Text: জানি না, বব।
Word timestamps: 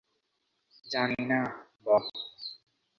জানি 0.85 1.21
না, 1.25 1.39
বব। 1.85 2.03